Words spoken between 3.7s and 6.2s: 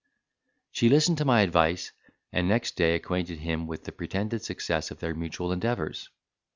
the pretended success of their mutual endeavours.